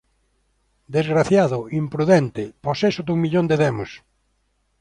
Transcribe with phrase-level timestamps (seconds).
[0.97, 3.91] Desgraciado, imprudente, poseso dun millón de demos!